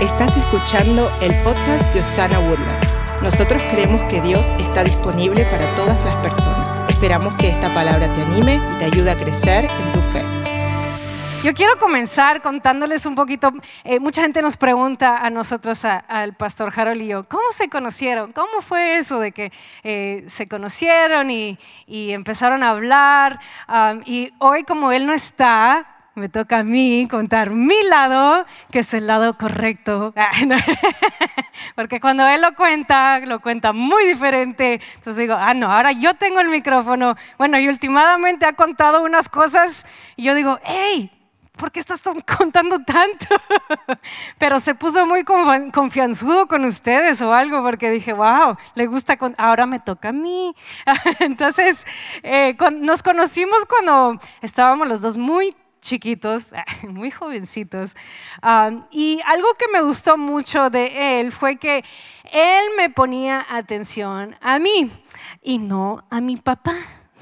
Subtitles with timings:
[0.00, 3.00] Estás escuchando el podcast de Osana Woodlands.
[3.22, 6.90] Nosotros creemos que Dios está disponible para todas las personas.
[6.90, 10.22] Esperamos que esta palabra te anime y te ayude a crecer en tu fe.
[11.42, 13.50] Yo quiero comenzar contándoles un poquito,
[13.84, 18.32] eh, mucha gente nos pregunta a nosotros, al pastor Harold y yo, ¿cómo se conocieron?
[18.32, 19.50] ¿Cómo fue eso de que
[19.82, 23.40] eh, se conocieron y, empezaron a hablar?
[23.66, 28.78] Um, y hoy como él no está, me toca a mí contar mi lado, que
[28.78, 30.14] es el lado correcto.
[31.74, 34.80] Porque cuando él lo cuenta, lo cuenta muy diferente.
[34.94, 37.16] Entonces digo, ah, no, ahora yo tengo el micrófono.
[37.36, 41.12] Bueno, y últimamente ha contado unas cosas y yo digo, hey,
[41.56, 42.02] ¿por qué estás
[42.38, 43.36] contando tanto?
[44.38, 49.66] Pero se puso muy confianzudo con ustedes o algo, porque dije, wow, le gusta, ahora
[49.66, 50.54] me toca a mí.
[51.20, 51.84] Entonces,
[52.22, 55.54] eh, nos conocimos cuando estábamos los dos muy
[55.86, 56.52] chiquitos,
[56.88, 57.96] muy jovencitos.
[58.90, 61.84] y algo que me gustó mucho de él fue que
[62.32, 64.90] él me ponía atención a mí
[65.42, 66.74] y no a mi papá.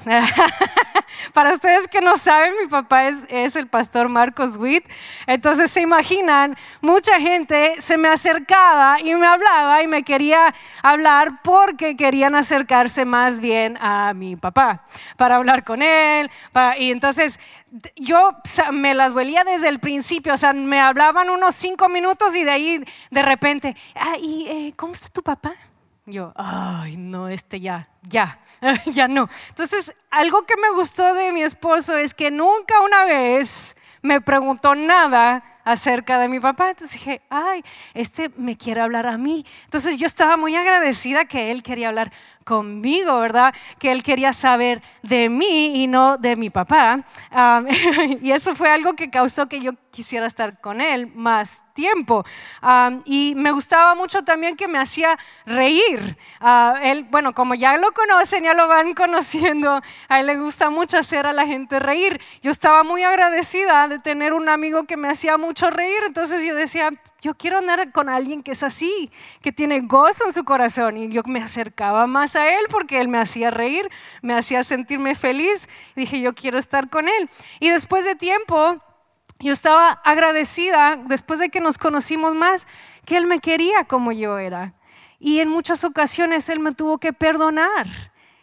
[1.33, 4.85] Para ustedes que no saben, mi papá es, es, el pastor Marcos Witt.
[5.27, 10.53] Entonces se imaginan, mucha gente se me acercaba y me hablaba y me quería
[10.83, 14.85] hablar porque querían acercarse más bien a mi papá,
[15.17, 16.29] para hablar con él.
[16.77, 17.39] y entonces
[17.95, 18.31] yo
[18.71, 22.51] me las huelía desde el principio, o sea, me hablaban unos cinco minutos y de
[22.51, 25.55] ahí de repente, ah, ¿y eh, cómo está tu papá?
[26.07, 28.39] Yo, ay, no, este ya, ya,
[28.85, 29.27] ya no.
[29.49, 34.75] Entonces, algo que me gustó de mi esposo es que nunca una vez me preguntó
[34.75, 36.69] nada acerca de mi papá.
[36.69, 37.63] Entonces dije, ay,
[37.95, 39.45] este me quiere hablar a mí.
[39.63, 42.13] Entonces yo estaba muy agradecida que él quería hablar
[42.45, 43.53] conmigo, ¿verdad?
[43.79, 47.03] Que él quería saber de mí y no de mi papá.
[48.21, 52.23] y eso fue algo que causó que yo quisiera estar con él más tiempo.
[53.05, 56.17] y me gustaba mucho también que me hacía reír.
[56.39, 60.69] Ah, él, bueno, como ya lo conocen, ya lo van conociendo, a él le gusta
[60.69, 62.21] mucho hacer a la gente reír.
[62.41, 66.55] Yo estaba muy agradecida de tener un amigo que me hacía mucho reír, entonces yo
[66.55, 66.91] decía,
[67.25, 70.95] yo quiero andar con alguien que es así, que tiene gozo en su corazón.
[70.95, 73.89] Y yo me acercaba más a él porque él me hacía reír,
[74.21, 75.67] me hacía sentirme feliz.
[75.95, 77.29] dije, yo quiero estar con él.
[77.59, 78.77] Y después de tiempo,
[79.39, 82.67] yo estaba agradecida, después de que nos conocimos más,
[83.05, 84.75] que él me quería como yo era.
[85.17, 87.87] Y en muchas ocasiones él me tuvo que perdonar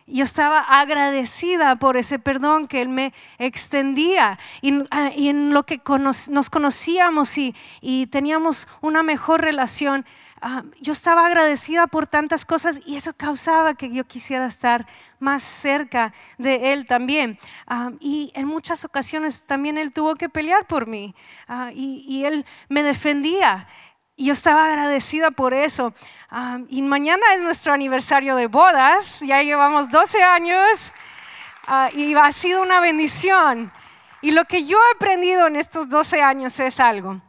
[0.07, 5.81] yo estaba agradecida por ese perdón que Él me extendía y, ah, en lo que
[5.87, 7.55] nos conocíamos y,
[8.11, 10.05] teníamos una mejor relación.
[10.41, 14.87] Ah, yo estaba agradecida por tantas cosas y eso causaba que yo quisiera estar
[15.21, 17.39] más cerca de Él también.
[17.67, 21.15] Ah, y en muchas ocasiones también Él tuvo que pelear por mí
[21.73, 23.69] y, y Él me defendía.
[24.17, 25.95] Y yo estaba agradecida por eso
[26.69, 30.93] y mañana es nuestro aniversario de bodas, ya llevamos 12 años
[31.67, 33.71] ah, y ha sido una bendición.
[34.23, 37.21] Y lo que yo he aprendido en estos 12 años es algo.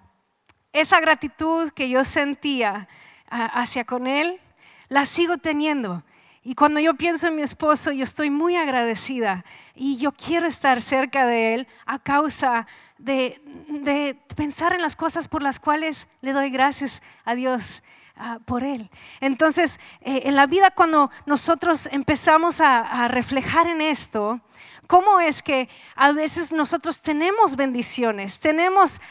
[0.71, 2.87] Esa gratitud que yo sentía
[3.29, 4.39] ah, hacia con él,
[4.87, 6.03] la sigo teniendo.
[6.41, 9.43] Y cuando yo pienso en mi esposo, yo estoy muy agradecida
[9.75, 15.27] y yo quiero estar cerca de él a causa de, de pensar en las cosas
[15.27, 17.83] por las cuales le doy gracias a Dios
[18.15, 18.91] Ah, por Él.
[19.21, 24.39] Entonces, eh, en la vida cuando nosotros empezamos a, reflejar en esto,
[24.85, 28.39] ¿cómo es que a veces nosotros tenemos bendiciones?
[28.39, 29.01] Tenemos,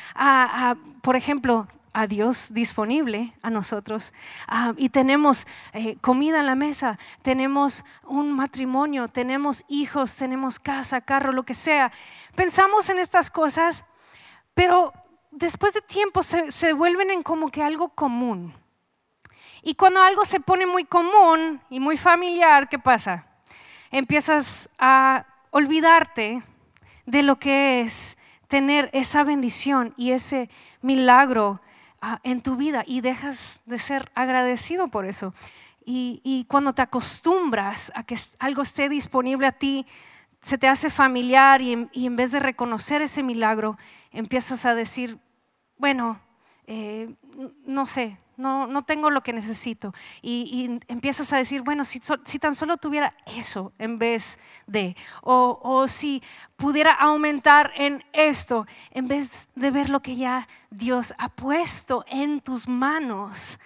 [1.02, 4.12] por ejemplo, a Dios disponible a nosotros
[4.46, 11.00] ah, y tenemos eh, comida en la mesa, tenemos un matrimonio, tenemos hijos, tenemos casa,
[11.00, 11.92] carro, lo que sea.
[12.34, 13.84] Pensamos en estas cosas,
[14.54, 14.92] pero
[15.32, 18.61] después de tiempo se, se vuelven en como que algo común.
[19.62, 23.26] Y cuando algo se pone muy común y muy familiar, ¿qué pasa?
[23.92, 26.42] Empiezas a olvidarte
[27.06, 28.18] de lo que es
[28.48, 31.60] tener esa bendición y ese milagro
[32.00, 35.32] ah, en tu vida y dejas de ser agradecido por eso.
[35.84, 39.86] Y, cuando te acostumbras a que algo esté disponible a ti,
[40.40, 43.78] se te hace familiar y en, vez de reconocer ese milagro,
[44.12, 45.18] empiezas a decir,
[45.78, 46.20] bueno,
[46.66, 47.12] eh,
[47.64, 49.94] no sé, no, tengo lo que necesito.
[50.20, 52.00] Y, empiezas a decir, bueno, si,
[52.38, 56.22] tan solo tuviera eso en vez de, o, si
[56.56, 62.40] pudiera aumentar en esto, en vez de ver lo que ya Dios ha puesto en
[62.40, 63.58] tus manos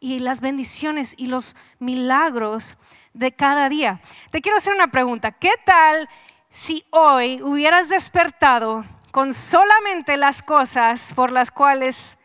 [0.00, 2.76] y las bendiciones y los milagros
[3.12, 4.00] de cada día.
[4.30, 5.32] Te quiero hacer una pregunta.
[5.32, 6.08] ¿Qué tal
[6.50, 12.18] si hoy hubieras despertado con solamente las cosas por las cuales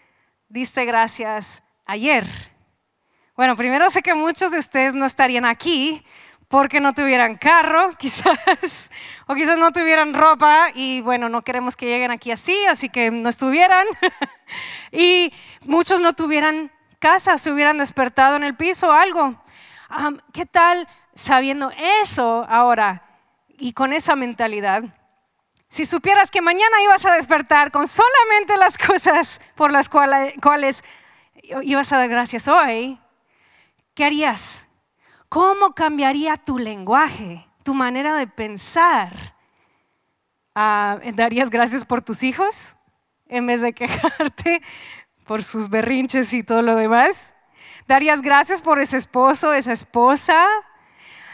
[0.49, 2.25] diste gracias ayer?
[3.35, 6.05] Bueno, primero sé que muchos de ustedes no estarían aquí
[6.47, 8.91] porque no tuvieran carro, quizás,
[9.27, 13.09] o quizás no tuvieran ropa y bueno, no queremos que lleguen aquí así, así que
[13.11, 13.87] no estuvieran.
[14.91, 19.41] y muchos no tuvieran casa, se hubieran despertado en el piso o algo.
[20.31, 21.71] ¿Qué tal sabiendo
[22.03, 23.03] eso ahora
[23.57, 24.83] y con esa mentalidad?
[25.69, 30.83] Si supieras que mañana ibas a despertar con solamente las cosas por las cuales, cuales
[31.63, 32.99] ibas a dar gracias hoy,
[33.93, 34.67] ¿qué harías?
[35.29, 39.13] ¿Cómo cambiaría tu lenguaje, tu manera de pensar?
[40.55, 42.75] Ah, ¿Darías gracias por tus hijos
[43.27, 44.61] en vez de quejarte
[45.25, 47.35] por sus berrinches y todo lo demás?
[47.87, 50.45] ¿Darías gracias por ese esposo, esa esposa?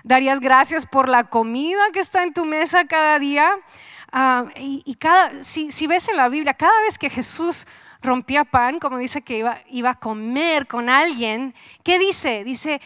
[0.04, 3.52] ¿Darías gracias por la comida que está en tu mesa cada día?
[4.12, 7.68] Ah, y, cada, si, si, ves en la Biblia, cada vez que Jesús
[8.06, 11.54] rompía pan, como dice que iba, iba a comer con alguien,
[11.84, 12.44] ¿qué dice?
[12.44, 12.82] Dice,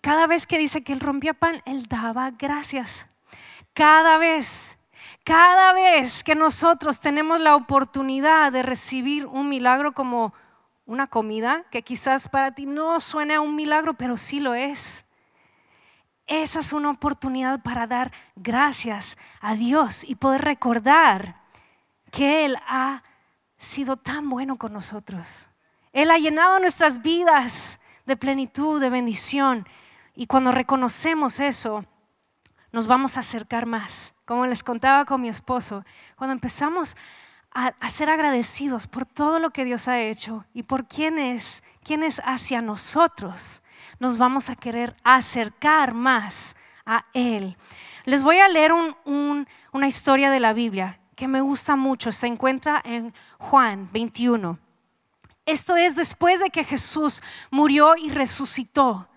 [0.00, 3.08] cada vez que dice que él rompía pan, él daba gracias.
[3.72, 4.78] Cada vez,
[5.24, 10.34] cada vez que nosotros tenemos la oportunidad de recibir un milagro como
[10.86, 15.04] una comida, que quizás para ti no suene a un milagro, pero sí lo es.
[16.26, 21.40] Esa es una oportunidad para dar gracias a Dios y poder recordar
[22.10, 23.02] que Él ha
[23.64, 25.48] sido tan bueno con nosotros.
[25.92, 29.66] Él ha llenado nuestras vidas de plenitud, de bendición.
[30.14, 31.84] Y cuando reconocemos eso,
[32.72, 34.14] nos vamos a acercar más.
[34.24, 35.84] Como les contaba con mi esposo,
[36.16, 36.96] cuando empezamos
[37.52, 42.02] a, ser agradecidos por todo lo que Dios ha hecho y por quién es, quién
[42.02, 43.62] es hacia nosotros,
[44.00, 47.56] nos vamos a querer acercar más a Él.
[48.04, 52.12] Les voy a leer una historia de la Biblia que me gusta mucho.
[52.12, 54.58] Se encuentra en Juan 21.
[55.46, 59.08] Esto es después de que Jesús murió y resucitó.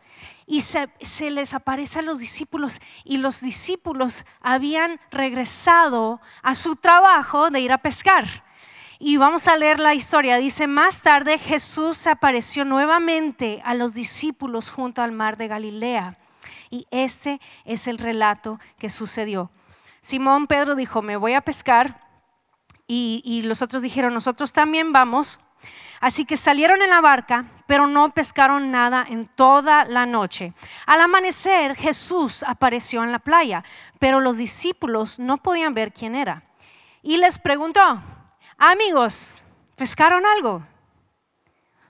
[0.46, 0.90] Y se,
[1.30, 7.72] les aparece a los discípulos y los discípulos habían regresado a su trabajo de ir
[7.72, 8.26] a pescar.
[9.00, 10.38] Y vamos a leer la historia.
[10.38, 16.18] Dice, más tarde Jesús se apareció nuevamente a los discípulos junto al mar de Galilea.
[16.70, 19.52] Y este es el relato que sucedió.
[20.02, 22.06] Simón Pedro dijo, me voy a pescar.
[22.90, 25.40] Y, los otros dijeron, nosotros también vamos.
[26.00, 30.54] Así que salieron en la barca, pero no pescaron nada en toda la noche.
[30.86, 33.64] Al amanecer Jesús apareció en la playa,
[34.00, 36.44] pero los discípulos no podían ver quién era.
[37.02, 38.02] Y les preguntó,
[38.58, 39.44] amigos,
[39.76, 40.64] ¿pescaron algo?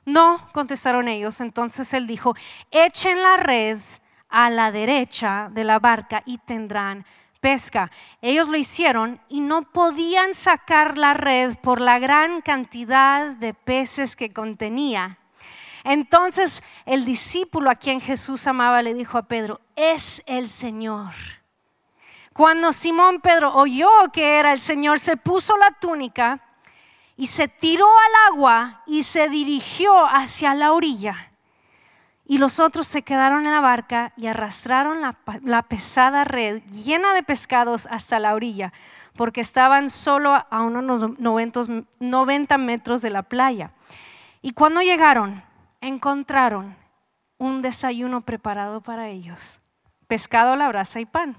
[0.05, 1.41] No, contestaron ellos.
[1.41, 2.33] Entonces él dijo,
[2.71, 3.77] echen la red
[4.29, 7.05] a la derecha de la barca y tendrán
[7.47, 7.89] pesca.
[8.21, 14.17] Ellos lo hicieron y no podían sacar la red por la gran cantidad de peces
[14.17, 15.17] que contenía.
[15.85, 21.13] Entonces el discípulo a quien Jesús amaba le dijo a Pedro, es el Señor.
[22.33, 26.41] Cuando Simón Pedro oyó que era el Señor, se puso la túnica
[27.15, 31.31] y se tiró al agua y se dirigió hacia la orilla.
[32.29, 37.23] Y los otros se quedaron en la barca y arrastraron la, pesada red llena de
[37.23, 38.73] pescados hasta la orilla,
[39.15, 43.71] porque estaban solo a unos 90 metros de la playa.
[44.41, 45.41] Y cuando llegaron,
[45.79, 46.75] encontraron
[47.37, 49.61] un desayuno preparado para ellos.
[50.07, 51.37] Pescado a la brasa y pan.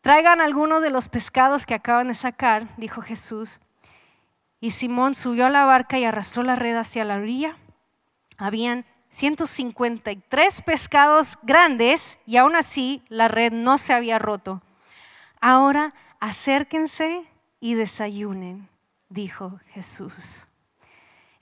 [0.00, 3.60] Traigan algunos de los pescados que acaban de sacar, dijo Jesús.
[4.58, 7.56] Y Simón subió a la barca y arrastró la red hacia la orilla.
[8.36, 14.62] Habían 153 pescados grandes y aún así la red no se había roto.
[15.40, 17.24] Ahora acérquense
[17.60, 18.68] y desayunen,
[19.08, 20.46] dijo Jesús.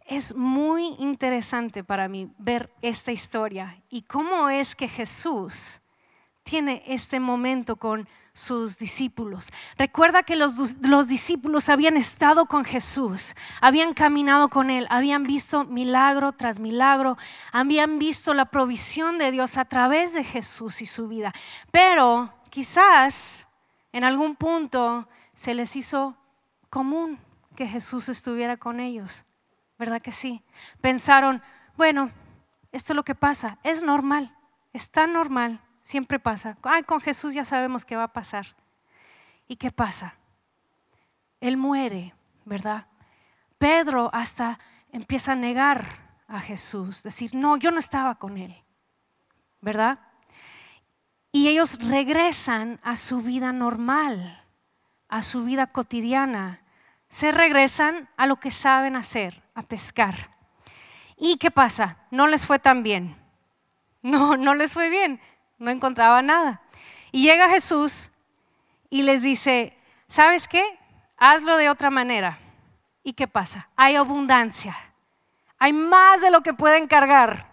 [0.07, 5.81] Es muy interesante para mí ver esta historia y cómo es que Jesús
[6.43, 9.50] tiene este momento con sus discípulos.
[9.76, 15.64] Recuerda que los, los, discípulos habían estado con Jesús, habían caminado con Él, habían visto
[15.64, 17.18] milagro tras milagro,
[17.50, 21.35] habían visto la provisión de Dios a través de Jesús y su vida.
[21.73, 23.49] Pero quizás
[23.92, 26.16] en algún punto se les hizo
[26.71, 27.18] común
[27.57, 29.25] que Jesús estuviera con ellos.
[29.78, 30.45] ¿Verdad que sí?
[30.80, 31.42] Pensaron,
[31.76, 32.12] bueno,
[32.71, 34.37] esto es lo que pasa, es normal,
[34.73, 36.59] es tan normal Siempre pasa.
[36.64, 38.54] Ay, con Jesús ya sabemos qué va a pasar.
[39.47, 40.18] ¿Y qué pasa?
[41.40, 42.14] Él muere,
[42.45, 42.88] ¿verdad?
[43.57, 44.59] Pedro hasta
[44.92, 45.87] empieza a negar
[46.28, 48.54] a Jesús, decir, no, yo no estaba con él,
[49.62, 49.99] ¿verdad?
[51.33, 54.45] Y ellos regresan a su vida normal,
[55.09, 56.61] a su vida cotidiana.
[57.09, 60.37] Se regresan a lo que saben hacer, a pescar.
[61.16, 61.97] ¿Y qué pasa?
[62.11, 63.16] No les fue tan bien.
[64.02, 65.18] No, no les fue bien.
[65.59, 66.62] No encontraba nada.
[67.11, 68.11] Y llega Jesús
[68.91, 70.65] y les dice, ¿sabes qué?
[71.17, 72.38] Hazlo de otra manera.
[73.03, 73.69] ¿Y qué pasa?
[73.77, 74.77] Hay abundancia.
[75.59, 77.53] Hay más de lo que pueden cargar.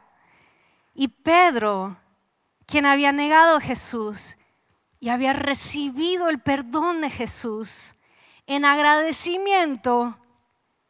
[0.93, 1.97] Y Pedro,
[2.65, 4.37] quien había negado a Jesús
[4.99, 7.95] y había recibido el perdón de Jesús,
[8.47, 10.17] en agradecimiento,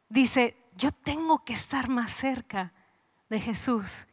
[0.08, 2.72] dice, yo tengo que estar más cerca
[3.28, 4.06] de Jesús.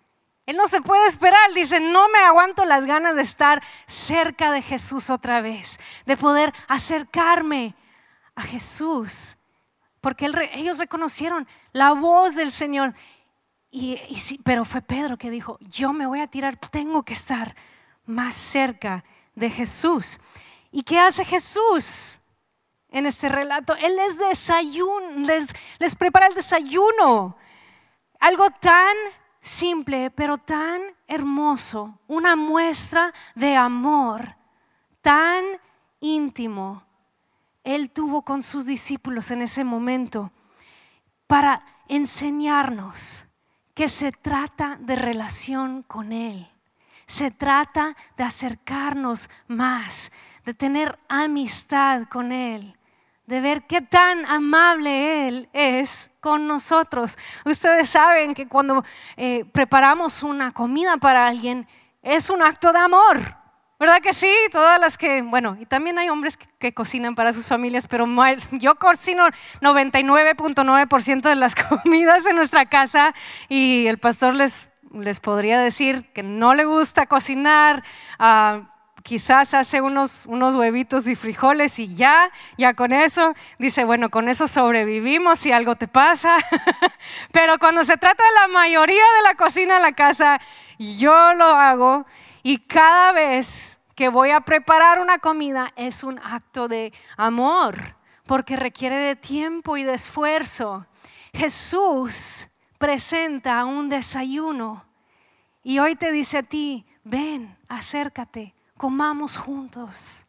[0.45, 4.62] Él no se puede esperar, dice, no me aguanto las ganas de estar cerca de
[4.62, 7.75] Jesús otra vez, de poder acercarme
[8.35, 9.38] a Jesús,
[10.01, 12.93] porque ellos reconocieron la voz del Señor.
[13.71, 17.55] Y, sí, pero fue Pedro que dijo, yo me voy a tirar, tengo que estar
[18.05, 20.19] más cerca de Jesús.
[20.71, 22.19] ¿Y qué hace Jesús?
[22.89, 23.75] en este relato.
[23.75, 25.47] Él les desayuno, les,
[25.79, 27.35] les prepara el desayuno.
[28.19, 28.95] Algo tan
[29.43, 32.00] simple, pero tan hermoso.
[32.07, 34.35] Una muestra de amor
[35.01, 35.43] tan
[36.00, 36.83] íntimo.
[37.63, 40.31] Él tuvo con sus discípulos en ese momento
[41.27, 43.27] para enseñarnos
[43.75, 46.50] que se trata de relación con Él.
[47.05, 50.12] Se trata de acercarnos más,
[50.45, 52.77] de tener amistad con Él
[53.25, 57.17] de ver qué tan amable Él es con nosotros.
[57.45, 58.83] Ustedes saben que cuando
[59.17, 61.67] eh, preparamos una comida para alguien
[62.01, 63.43] es un acto de amor.
[63.79, 64.31] ¿Verdad que sí?
[64.51, 68.07] Todas las que, bueno, y también hay hombres que, cocinan para sus familias, pero
[68.51, 69.25] yo cocino
[69.61, 73.13] 99.9% de las comidas en nuestra casa
[73.49, 77.83] y el pastor les, les podría decir que no le gusta cocinar.
[78.19, 78.72] Uh,
[79.03, 84.48] quizás hace unos, huevitos y frijoles y ya, ya con eso, dice, bueno, con eso
[84.48, 86.38] sobrevivimos si algo te pasa.
[87.31, 90.39] Pero cuando se trata de la mayoría de la cocina de la casa,
[90.79, 92.05] yo lo hago
[92.41, 97.95] y cada vez que voy a preparar una comida es un acto de amor,
[98.25, 100.88] porque requiere de tiempo y de esfuerzo.
[101.33, 102.48] Jesús
[102.79, 104.86] presenta un desayuno
[105.62, 110.25] y hoy te dice a ti, ven, acércate comamos juntos,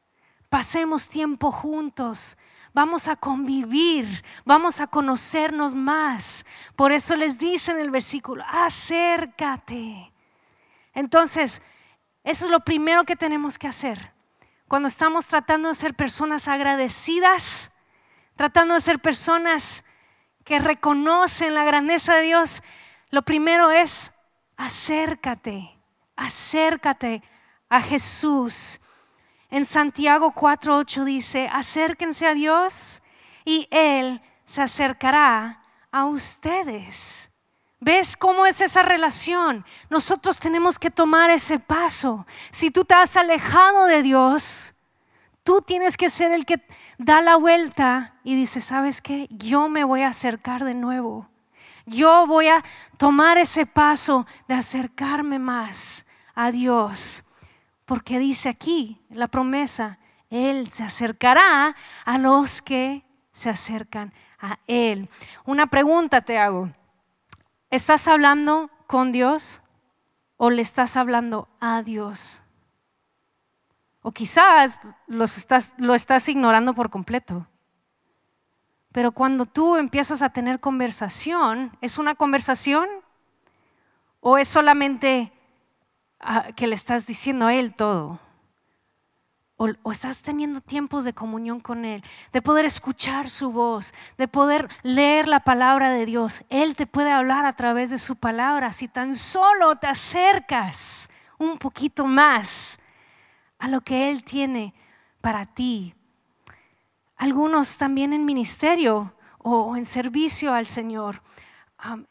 [0.48, 2.38] pasemos tiempo juntos,
[2.72, 4.06] vamos a convivir,
[4.44, 6.46] vamos a conocernos más.
[6.76, 10.12] Por eso les dice en el versículo, acércate.
[10.92, 11.62] Entonces,
[12.22, 14.12] eso es lo primero que tenemos que hacer.
[14.68, 17.72] Cuando estamos tratando de ser personas agradecidas,
[18.36, 19.82] tratando de ser personas
[20.44, 22.62] que reconocen la grandeza de Dios,
[23.10, 24.12] lo primero es
[24.56, 25.76] acércate,
[26.14, 27.20] acércate
[27.68, 28.80] a Jesús.
[29.50, 33.02] En Santiago 4.8 dice, acérquense a Dios
[33.44, 37.30] y Él se acercará a ustedes.
[37.80, 39.64] ¿Ves cómo es esa relación?
[39.90, 42.26] Nosotros tenemos que tomar ese paso.
[42.50, 44.74] Si tú te has alejado de Dios,
[45.42, 46.66] tú tienes que ser el que
[46.98, 49.26] da la vuelta y dice, ¿sabes qué?
[49.30, 51.28] Yo me voy a acercar de nuevo.
[51.86, 52.64] Yo voy a
[52.96, 57.23] tomar ese paso de acercarme más a Dios.
[57.84, 59.98] Porque dice aquí la promesa,
[60.30, 65.08] Él se acercará a los que se acercan a Él.
[65.44, 66.70] Una pregunta te hago.
[67.70, 69.60] ¿Estás hablando con Dios
[70.36, 72.42] o le estás hablando a Dios?
[74.00, 77.46] O quizás lo estás ignorando por completo.
[78.92, 82.88] Pero cuando tú empiezas a tener conversación, ¿es una conversación?
[84.20, 85.32] ¿O es solamente
[86.56, 88.20] que le estás diciendo a Él todo.
[89.56, 92.02] O, estás teniendo tiempos de comunión con Él,
[92.32, 96.42] de poder escuchar su voz, de poder leer la palabra de Dios.
[96.50, 101.56] Él te puede hablar a través de su palabra si tan solo te acercas un
[101.56, 102.80] poquito más
[103.58, 104.74] a lo que Él tiene
[105.20, 105.94] para ti.
[107.16, 111.22] Algunos también en ministerio o en servicio al Señor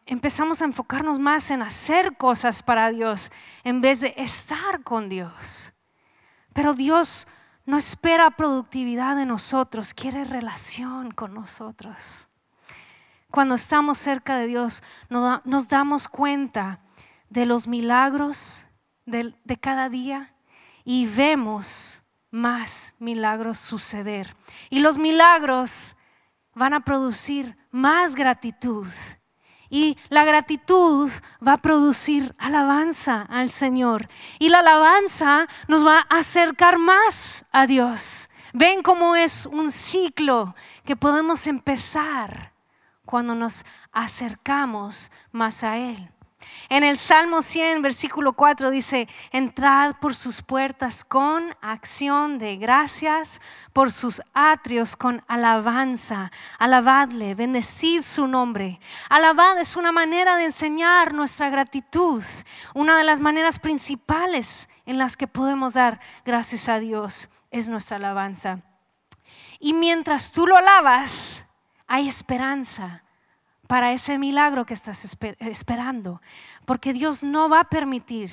[0.05, 3.31] empezamos a enfocarnos más en hacer cosas para Dios
[3.63, 5.73] en vez de estar con Dios.
[6.53, 7.27] Pero Dios
[7.65, 12.27] no espera productividad de nosotros, quiere relación con nosotros.
[13.31, 16.79] Cuando estamos cerca de Dios nos damos cuenta
[17.29, 18.67] de los milagros
[19.05, 20.35] de, de cada día
[20.83, 24.35] y vemos más milagros suceder.
[24.69, 25.95] Y los milagros
[26.53, 28.87] van a producir más gratitud
[29.73, 31.09] y la gratitud
[31.45, 34.07] va a producir alabanza al Señor.
[34.37, 38.29] Y la alabanza nos va a acercar más a Dios.
[38.53, 40.53] Ven cómo es un ciclo
[40.85, 42.53] que podemos empezar
[43.03, 46.12] cuando nos acercamos más a Él.
[46.69, 53.41] En el Salmo 100, versículo 4 dice, entrad por sus puertas con acción de gracias,
[53.73, 58.79] por sus atrios con alabanza, alabadle, bendecid su nombre.
[59.09, 62.23] Alabad es una manera de enseñar nuestra gratitud,
[62.73, 67.97] una de las maneras principales en las que podemos dar gracias a Dios es nuestra
[67.97, 68.61] alabanza.
[69.59, 71.45] Y mientras tú lo alabas,
[71.87, 73.02] hay esperanza
[73.73, 76.21] para ese milagro que estás esperando.
[76.63, 78.29] Porque Dios no va a permitir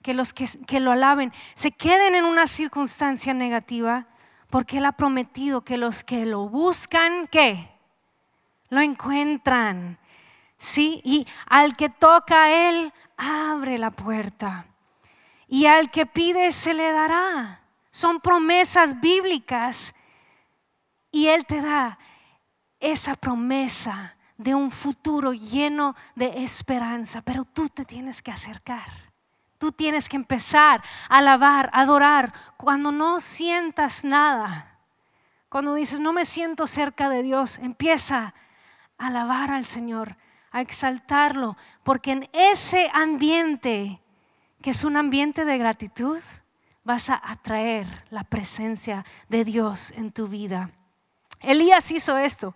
[0.00, 4.06] que los que, lo alaben se queden en una circunstancia negativa,
[4.48, 7.70] porque Él ha prometido que los que lo buscan, ¿qué?
[8.70, 9.98] Lo encuentran.
[10.56, 11.02] ¿Sí?
[11.04, 14.64] Y al que toca a Él, abre la puerta.
[15.48, 17.60] Y al que pide, se le dará.
[17.90, 19.94] Son promesas bíblicas.
[21.10, 21.98] Y Él te da
[22.80, 29.12] esa promesa de un futuro lleno de esperanza, pero tú te tienes que acercar.
[29.58, 34.78] Tú tienes que empezar a alabar, a adorar cuando no sientas nada.
[35.48, 38.34] Cuando dices, no me siento cerca de Dios, empieza
[38.98, 40.16] a alabar al Señor,
[40.50, 44.02] a exaltarlo, porque en ese ambiente,
[44.60, 46.20] que es un ambiente de gratitud,
[46.84, 50.70] vas a atraer la presencia de Dios en tu vida.
[51.40, 52.54] Elías hizo esto.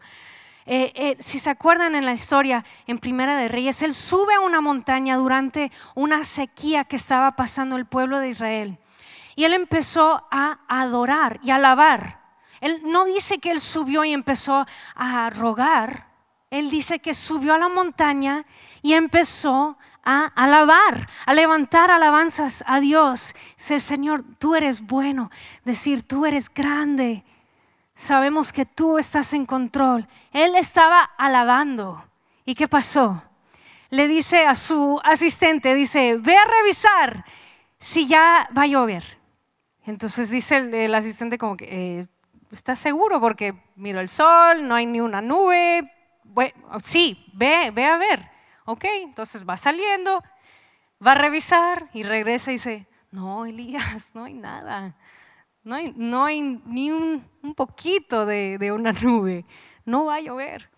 [0.66, 4.40] Eh, eh, si se acuerdan en la historia en Primera de Reyes, él sube a
[4.40, 8.78] una montaña durante una sequía que estaba pasando el pueblo de Israel.
[9.36, 12.20] Y él empezó a adorar y alabar.
[12.60, 16.08] Él no dice que él subió y empezó a rogar.
[16.50, 18.44] Él dice que subió a la montaña
[18.82, 23.34] y empezó a alabar, a levantar alabanzas a Dios.
[23.56, 25.30] Ser Señor, tú eres bueno.
[25.64, 27.24] Decir, tú eres grande
[27.96, 30.06] sabemos que tú estás en control.
[30.32, 32.04] Él estaba alabando.
[32.44, 33.22] ¿Y qué pasó?
[33.90, 37.24] Le dice a su asistente, dice, ve a revisar
[37.78, 39.02] si ya va a llover.
[39.84, 42.06] Entonces dice el, asistente como que, eh,
[42.50, 43.20] ¿estás seguro?
[43.20, 45.90] Porque miro el sol, no hay ni una nube.
[46.24, 48.20] Bueno, sí, ve, ve a ver.
[48.64, 50.22] Ok, entonces va saliendo,
[51.04, 54.96] va a revisar y regresa y dice, no, Elías, no hay nada.
[55.66, 57.24] No hay, ni un,
[57.56, 59.44] poquito de, de una nube.
[59.84, 60.70] No va a llover.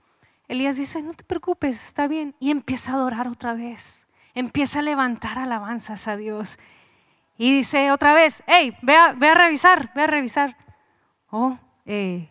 [0.49, 2.35] Elías dice, no te preocupes, está bien.
[2.41, 4.07] Y empieza a adorar otra vez.
[4.33, 6.59] Empieza a levantar alabanzas a Dios.
[7.37, 10.57] Y dice otra vez, hey, ve a, ve a revisar, ve a revisar.
[11.29, 12.31] Oh, eh,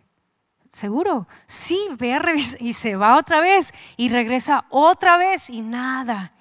[0.71, 1.27] ¿seguro?
[1.45, 2.59] Sí, ve a revisar.
[2.59, 6.33] Y se va otra vez y regresa otra vez y nada.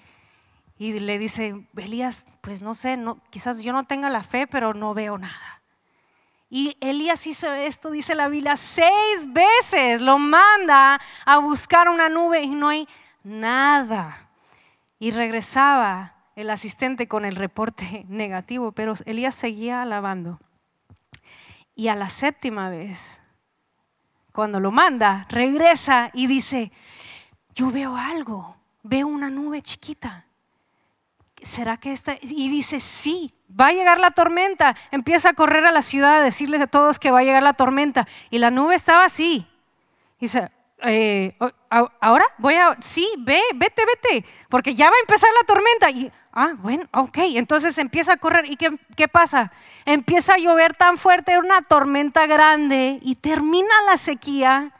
[0.78, 4.72] Y le dice, Elías, pues no sé, no, quizás yo no tenga la fe, pero
[4.72, 5.62] no veo nada.
[6.48, 12.42] Y Elías hizo esto, dice la Biblia, seis veces lo manda a buscar una nube
[12.42, 12.88] y no hay
[13.24, 14.28] nada.
[14.98, 20.38] Y regresaba el asistente con el reporte negativo, pero Elías seguía alabando.
[21.74, 23.20] Y a la séptima vez,
[24.32, 26.72] cuando lo manda, regresa y dice,
[27.54, 30.26] yo veo algo, veo una nube chiquita.
[31.42, 32.16] ¿será que esta?
[32.20, 34.76] Y dice, sí, va a llegar la tormenta.
[34.90, 37.54] Empieza a correr a la ciudad a decirles a todos que va a llegar la
[37.54, 38.06] tormenta.
[38.30, 39.46] Y la nube estaba así.
[40.20, 40.50] Dice,
[40.82, 41.36] eh,
[42.00, 45.90] ahora voy a, sí, ve, vete, vete, porque ya va a empezar la tormenta.
[45.90, 48.50] Y, ah, bueno, ok, entonces empieza a correr.
[48.50, 49.52] ¿Y qué, qué pasa?
[49.84, 54.72] Empieza a llover tan fuerte, una tormenta grande y termina la sequía.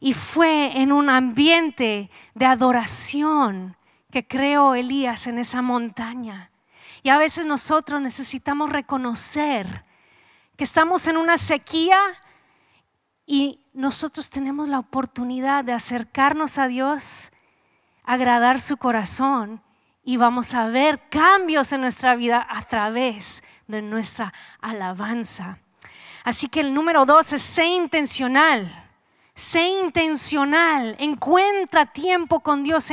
[0.00, 3.76] Y fue en un ambiente de adoración
[4.10, 6.51] que creó Elías en esa montaña.
[7.02, 9.84] Y a veces nosotros necesitamos reconocer
[10.56, 11.98] que estamos en una sequía
[13.26, 17.32] y nosotros tenemos la oportunidad de acercarnos a Dios,
[18.04, 19.62] agradar su corazón
[20.04, 25.58] y vamos a ver cambios en nuestra vida a través de nuestra alabanza.
[26.24, 28.91] Así que el número dos es ser intencional.
[29.34, 32.90] Sé intencional, encuentra tiempo con Dios,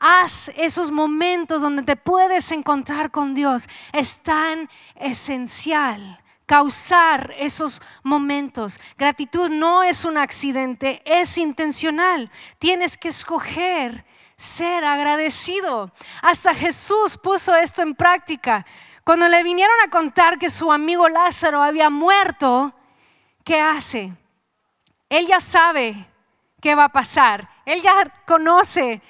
[0.00, 3.68] haz esos momentos donde te puedes encontrar con Dios.
[3.92, 8.80] Es tan esencial causar esos momentos.
[8.98, 12.30] Gratitud no es un accidente, es intencional.
[12.58, 14.04] Tienes que escoger
[14.36, 15.92] ser agradecido.
[16.20, 18.66] Hasta Jesús puso esto en práctica.
[19.04, 22.74] Cuando le vinieron a contar que su amigo Lázaro había muerto,
[23.44, 24.12] ¿qué hace?
[25.08, 26.06] Él ya sabe
[26.60, 27.48] qué va a pasar.
[27.64, 27.92] Él ya
[28.26, 29.00] conoce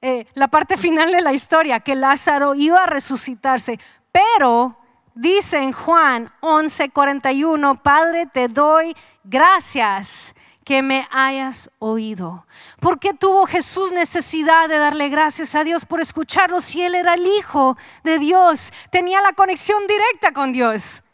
[0.00, 3.78] eh, la parte final de la historia, que Lázaro iba a resucitarse.
[4.12, 4.76] Pero
[5.14, 10.34] dice en Juan 11:41, Padre, te doy gracias
[10.64, 12.46] que me hayas oído.
[12.78, 17.14] ¿Por qué tuvo Jesús necesidad de darle gracias a Dios por escucharlo si Él era
[17.14, 18.70] el Hijo de Dios?
[18.90, 21.04] Tenía la conexión directa con Dios.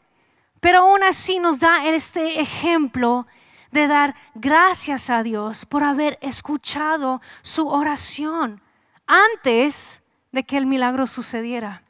[0.59, 3.29] Pero aún así nos da este ejemplo
[3.75, 8.63] de dar gracias a Dios por haber escuchado su oración
[9.05, 11.83] antes de que el milagro sucediera.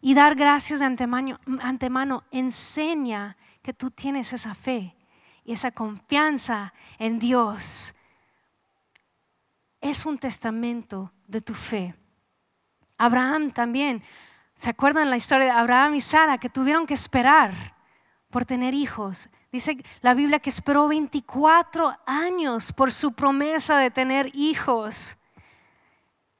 [0.00, 4.96] Y dar gracias de antemano, enseña que tú tienes esa fe
[5.44, 7.94] y esa confianza en Dios
[9.80, 11.94] es un testamento de tu fe.
[12.98, 14.02] Abraham también,
[14.56, 17.75] ¿se acuerdan la historia de Abraham y Sara que tuvieron que esperar
[18.36, 19.30] por tener hijos?
[19.50, 25.16] Dice la Biblia que esperó 24 años por su promesa de tener hijos.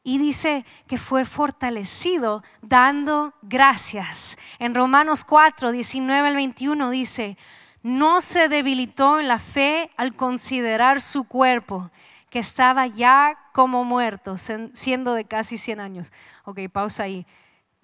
[0.04, 4.36] Y dice que fue fortalecido dando gracias.
[4.58, 7.38] En Romanos 4, 19 al 21 dice,
[7.82, 11.90] no se debilitó en la fe al considerar su cuerpo,
[12.28, 14.36] que estaba ya como muerto,
[14.74, 16.12] siendo de casi 100 años.
[16.44, 17.26] Ok, pausa ahí.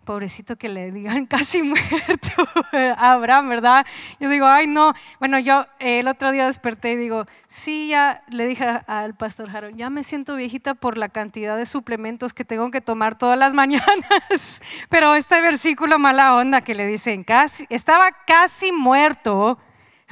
[0.04, 3.86] Pobrecito que le digan casi muerto a Abraham, ¿verdad?
[4.18, 4.94] Yo digo, ay no.
[5.20, 9.76] Bueno, yo el otro día desperté y digo, sí, ya le dije al pastor Harold,
[9.76, 13.54] ya me siento viejita por la cantidad de suplementos que tengo que tomar todas las
[13.54, 14.60] mañanas.
[14.88, 19.58] Pero este versículo mala onda que le dicen, casi, estaba casi muerto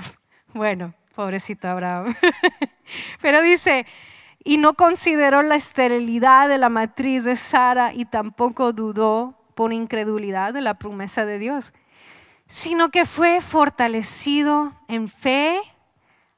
[0.54, 2.14] bueno, pobrecito Abraham.
[3.20, 3.86] Pero dice,
[4.44, 10.54] y no consideró la esterilidad de la matriz de Sara y tampoco dudó por incredulidad
[10.54, 11.74] de la promesa de Dios,
[12.48, 15.60] sino que fue fortalecido en fe,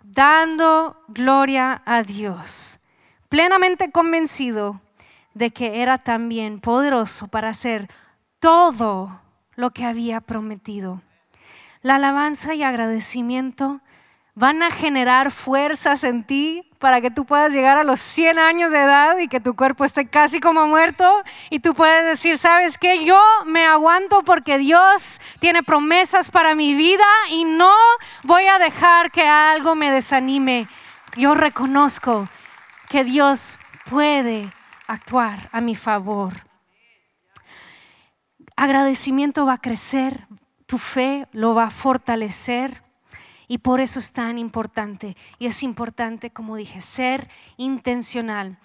[0.03, 2.81] dando gloria a Dios,
[3.29, 4.81] plenamente convencido
[5.35, 7.89] de que era también poderoso para hacer
[8.41, 9.21] todo
[9.55, 11.01] lo que había prometido.
[11.81, 13.83] La alabanza y agradecimiento
[14.35, 18.73] van a generar fuerzas en ti para que tú puedas llegar a los 100 años
[18.73, 22.77] de edad y que tu cuerpo esté casi como muerto y tú puedes decir, ¿sabes
[22.77, 23.05] qué?
[23.05, 27.73] Yo me aguanto porque Dios tiene promesas para mi vida y no
[28.25, 30.67] voy a dejar que algo me desanime.
[31.17, 32.29] Yo reconozco
[32.89, 34.53] que Dios puede
[34.89, 36.33] actuar a mi favor.
[38.57, 40.27] Agradecimiento va a crecer,
[40.67, 42.83] tu fe lo va a fortalecer
[43.53, 45.15] y por eso es tan importante.
[45.39, 48.57] Y es importante, como dije, ser intencional.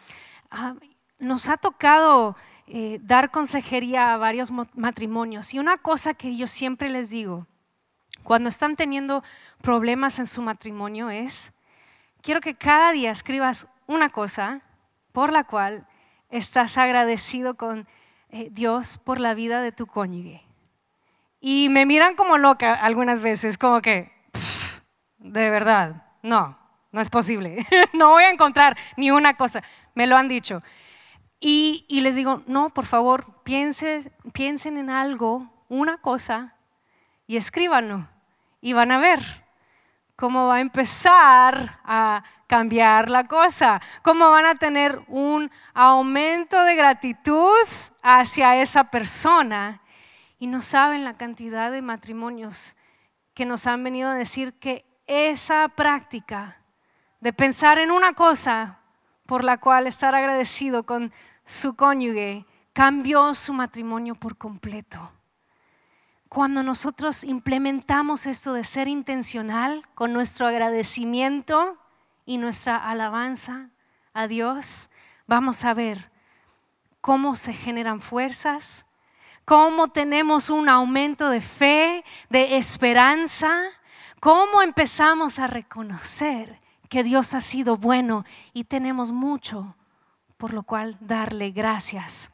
[0.50, 0.76] Ah,
[1.20, 5.54] nos ha tocado eh, dar consejería a varios matrimonios.
[5.54, 7.48] Y una cosa que yo siempre les digo,
[8.24, 9.26] cuando están teniendo
[9.62, 11.52] problemas en su matrimonio es,
[12.22, 14.62] quiero que cada día escribas una cosa
[15.12, 15.86] por la cual
[16.30, 17.90] estás agradecido con
[18.30, 20.48] eh, Dios por la vida de tu cónyuge.
[21.42, 24.16] Y me miran como loca algunas veces, como que,
[25.18, 26.58] de verdad, no,
[26.92, 27.66] no es posible.
[27.94, 29.62] no voy a encontrar ni una cosa.
[29.94, 30.62] Me lo han dicho.
[31.40, 36.56] Y, les digo, no, por favor, piensen, piensen en algo, una cosa,
[37.28, 38.08] y escríbanlo.
[38.60, 39.20] Y van a ver
[40.16, 46.76] cómo va a empezar a cambiar la cosa, cómo van a tener un aumento de
[46.76, 47.68] gratitud
[48.02, 49.82] hacia esa persona.
[50.40, 52.78] Y no saben la cantidad de matrimonios
[53.36, 56.62] que nos han venido a decir que esa práctica
[57.20, 58.80] de pensar en una cosa
[59.26, 61.12] por la cual estar agradecido con
[61.46, 65.12] su cónyuge cambió su matrimonio por completo.
[66.30, 71.78] Cuando nosotros implementamos esto de ser intencional con nuestro agradecimiento
[72.26, 73.70] y nuestra alabanza
[74.14, 74.90] a Dios,
[75.26, 76.12] vamos a ver
[77.00, 78.86] cómo se generan fuerzas,
[79.46, 83.58] cómo tenemos un aumento de fe, de esperanza,
[84.28, 86.60] ¿Cómo empezamos a reconocer
[86.90, 89.78] que Dios ha sido bueno y tenemos mucho
[90.36, 92.34] por lo cual darle gracias?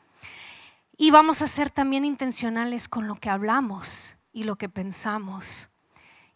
[0.97, 5.69] Y vamos a ser también intencionales con lo que hablamos y lo que pensamos.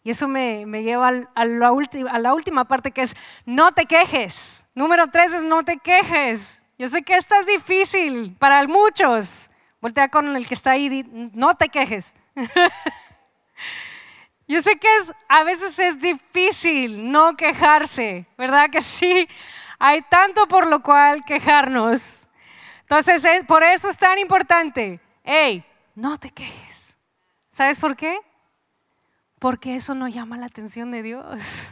[0.04, 4.64] Y eso me, lleva a la, a la última parte que es no te quejes.
[4.76, 6.62] Número tres es no te quejes.
[6.78, 9.50] Yo sé que esto es difícil para muchos.
[9.80, 12.14] Voltea con el que está ahí, no te quejes.
[14.48, 19.28] Yo sé que es, a veces es difícil no quejarse, ¿verdad que sí?
[19.78, 22.26] Hay tanto por lo cual quejarnos.
[22.80, 24.98] Entonces, por eso es tan importante.
[25.22, 25.62] Hey,
[25.94, 26.96] no te quejes.
[27.50, 28.18] ¿Sabes por qué?
[29.38, 31.70] Porque eso no llama la atención de Dios.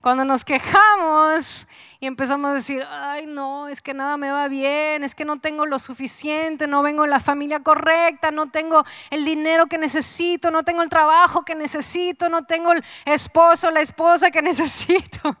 [0.00, 1.66] Cuando nos quejamos
[1.98, 5.40] y empezamos a decir, ay no, es que nada me va bien, es que no
[5.40, 10.52] tengo lo suficiente, no vengo en la familia correcta, no tengo el dinero que necesito,
[10.52, 15.36] no tengo el trabajo que necesito, no tengo el esposo, la esposa que necesito.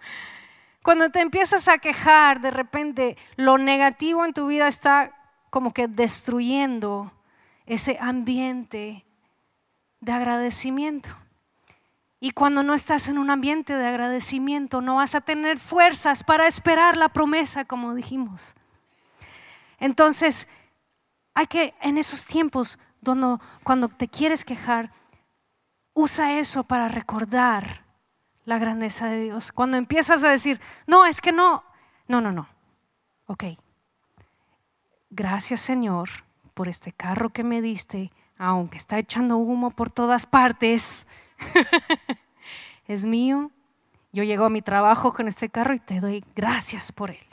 [0.82, 5.12] Cuando te empiezas a quejar, de repente lo negativo en tu vida está
[5.50, 7.12] como que destruyendo
[7.64, 9.04] ese ambiente
[10.00, 11.10] de agradecimiento.
[12.20, 16.46] Y cuando no estás en un ambiente de agradecimiento, no vas a tener fuerzas para
[16.46, 18.54] esperar la promesa, como dijimos.
[19.78, 20.48] Entonces,
[21.34, 24.92] hay que en esos tiempos, donde, cuando te quieres quejar,
[25.94, 27.84] usa eso para recordar
[28.44, 29.52] la grandeza de Dios.
[29.52, 31.62] Cuando empiezas a decir, no, es que no,
[32.08, 32.48] no, no, no.
[33.26, 33.44] Ok.
[35.10, 36.08] Gracias Señor
[36.54, 41.06] por este carro que me diste, aunque está echando humo por todas partes.
[42.86, 43.50] es mío.
[44.12, 47.26] Yo llego a mi trabajo con este carro y te doy gracias por él.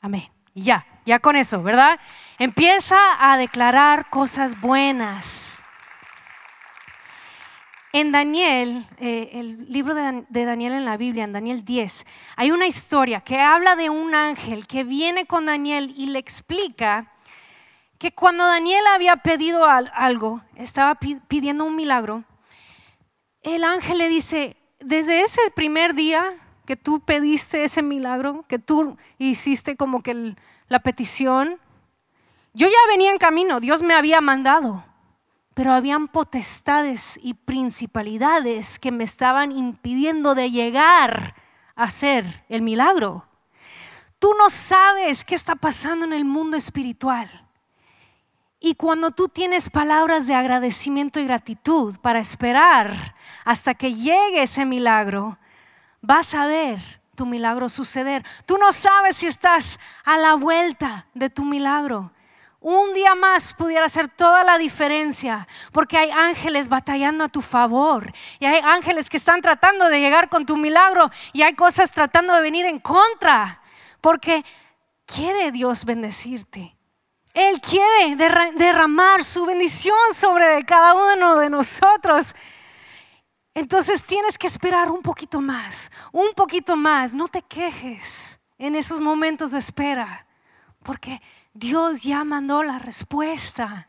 [0.00, 0.30] Amén.
[0.54, 2.00] Y ya, ya con eso, ¿verdad?
[2.38, 5.62] Empieza a declarar cosas buenas.
[7.92, 12.04] En Daniel, eh, el libro de, de, Daniel en la Biblia, en Daniel 10,
[12.36, 17.12] hay una historia que habla de un ángel que viene con Daniel y le explica
[17.98, 22.24] que cuando Daniel había pedido algo, estaba pidiendo un milagro,
[23.54, 26.24] el ángel le dice, desde ese primer día
[26.66, 30.34] que tú pediste ese milagro, que tú hiciste como que
[30.68, 31.58] la petición,
[32.54, 34.84] yo ya venía en camino, Dios me había mandado
[35.56, 41.34] pero habían potestades y principalidades que me estaban impidiendo de llegar
[41.74, 43.26] a hacer el milagro.
[44.18, 47.30] Tú no sabes qué está pasando en el mundo espiritual.
[48.60, 53.15] Y cuando tú tienes palabras de agradecimiento y gratitud para esperar
[53.46, 55.38] hasta que llegue ese milagro,
[56.02, 56.78] vas a ver
[57.14, 58.22] tu milagro suceder.
[58.44, 62.12] Tú no sabes si estás a la vuelta de tu milagro
[62.68, 68.12] un día más pudiera hacer toda la diferencia, porque hay ángeles batallando a tu favor,
[68.40, 72.34] y hay ángeles que están tratando de llegar con tu milagro, y hay cosas tratando
[72.34, 73.62] de venir en contra,
[74.00, 74.44] porque
[75.04, 76.76] quiere Dios bendecirte.
[77.34, 78.16] Él quiere
[78.56, 82.34] derramar su bendición sobre cada uno de nosotros.
[83.56, 87.14] Entonces tienes que esperar un poquito más, un poquito más.
[87.14, 90.26] No te quejes en esos momentos de espera,
[90.82, 91.22] porque
[91.54, 93.88] Dios ya mandó la respuesta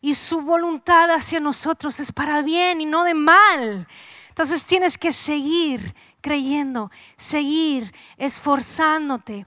[0.00, 3.86] y su voluntad hacia nosotros es para bien y no de mal.
[4.30, 9.46] Entonces tienes que seguir creyendo, seguir esforzándote.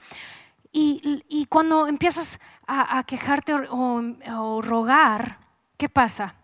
[0.72, 5.40] Y, cuando empiezas a, quejarte o, rogar,
[5.76, 6.36] ¿qué pasa?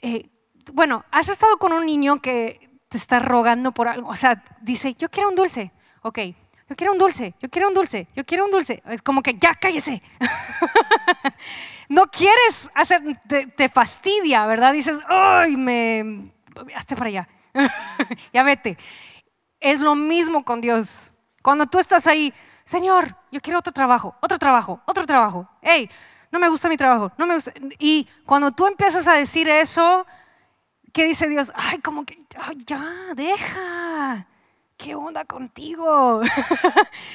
[0.00, 0.31] Eh,
[0.72, 4.94] bueno, has estado con un niño que te está rogando por algo, o sea, dice,
[4.94, 5.72] yo quiero un dulce,
[6.02, 6.18] ok,
[6.72, 8.82] yo quiero un dulce, yo quiero un dulce, yo quiero un dulce.
[8.86, 10.02] Es como que ya cállese.
[11.90, 14.72] no quieres hacer, te, fastidia, ¿verdad?
[14.72, 16.32] Dices, ay, me,
[16.74, 17.28] hazte para allá,
[18.32, 18.78] ya vete.
[19.60, 21.12] Es lo mismo con Dios.
[21.42, 22.32] Cuando tú estás ahí,
[22.64, 25.46] Señor, yo quiero otro trabajo, otro trabajo, otro trabajo.
[25.60, 25.90] Hey,
[26.30, 27.52] no me gusta mi trabajo, no me gusta.
[27.78, 30.06] Y cuando tú empiezas a decir eso,
[30.92, 31.52] ¿qué dice Dios?
[31.54, 32.18] Ay, como que,
[32.66, 32.82] ya,
[33.14, 34.26] deja.
[34.82, 36.20] ¿qué onda contigo?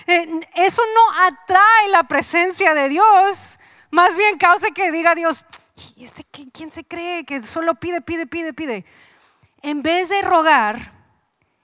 [0.10, 3.60] Eh, eso no atrae la presencia de Dios,
[3.92, 5.44] más bien causa que diga Dios,
[5.98, 8.86] ¿y este quién se cree que solo pide, pide, pide, pide?
[9.62, 10.94] En vez de rogar,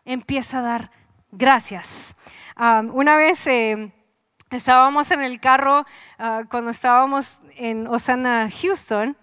[0.04, 0.92] empieza a dar
[1.32, 2.16] gracias.
[2.58, 3.94] una vez eh,
[4.52, 5.86] estábamos en el carro
[6.20, 9.16] ah, cuando estábamos en Osana, Houston,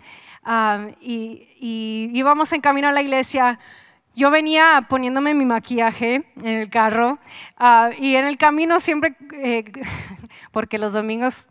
[1.00, 3.58] y, y íbamos en camino a la iglesia
[4.20, 7.18] yo venía poniéndome mi maquillaje en el carro
[7.56, 9.64] ah, y en el camino siempre, eh,
[10.52, 11.48] porque los domingos,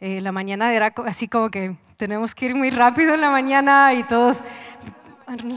[0.00, 3.92] eh, la mañana era así como que tenemos que ir muy rápido en la mañana
[3.94, 4.44] y todos,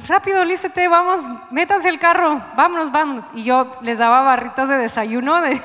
[0.08, 3.26] rápido, lístete, vamos, métanse el carro, vámonos, vámonos.
[3.36, 5.62] Y yo les daba barritos de desayuno de,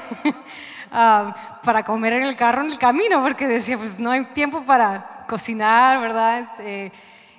[0.93, 4.63] ah, para comer en el carro en el camino, porque decía, pues no hay tiempo
[4.63, 6.49] para cocinar, ¿verdad?
[6.61, 6.93] Eh,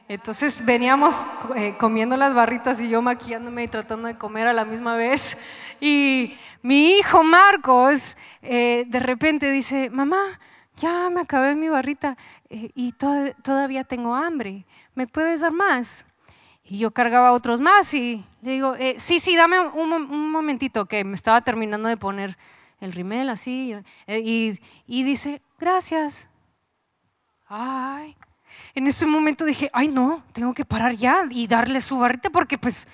[0.09, 4.63] entonces veníamos eh, comiendo las barritas y yo maquillándome y tratando de comer a la
[4.63, 5.37] misma vez.
[5.81, 10.39] Y mi hijo Marcos eh, de repente dice, mamá,
[10.77, 12.17] ya me acabé mi barrita
[12.49, 16.05] eh, y todavía tengo hambre, ¿me puedes dar más?
[16.63, 21.03] Y yo cargaba otros más y le digo, sí, sí, dame un, un, momentito que
[21.03, 22.37] me estaba terminando de poner
[22.81, 23.73] el rimel así.
[24.07, 26.29] y, y dice, gracias.
[27.49, 28.17] Ay,
[28.75, 32.57] en ese momento dije, ay no, tengo que parar ya y darle su barrita porque
[32.57, 32.87] pues,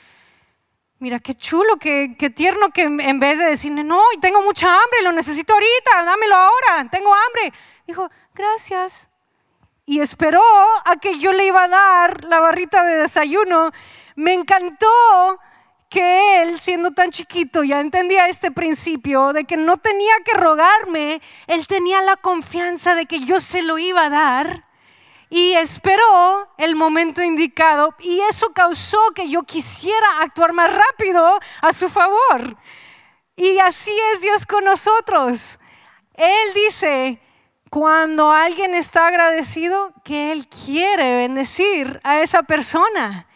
[1.00, 5.02] mira qué chulo, qué, qué tierno que en vez de decirle, no, tengo mucha hambre,
[5.04, 7.52] lo necesito ahorita, dámelo ahora, tengo hambre.
[7.88, 9.10] Dijo, gracias.
[9.86, 10.42] Y esperó
[10.86, 13.72] a que yo le iba a dar la barrita de desayuno.
[14.16, 14.88] Me encantó
[15.94, 21.22] que él, siendo tan chiquito, ya entendía este principio de que no tenía que rogarme,
[21.46, 24.66] él tenía la confianza de que yo se lo iba a dar
[25.30, 31.72] y esperó el momento indicado y eso causó que yo quisiera actuar más rápido a
[31.72, 32.58] su favor.
[33.36, 35.60] Y así es Dios con nosotros.
[36.16, 37.22] Él dice,
[37.70, 43.28] cuando alguien está agradecido, que Él quiere bendecir a esa persona.